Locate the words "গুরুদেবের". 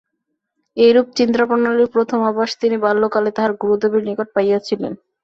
3.61-4.01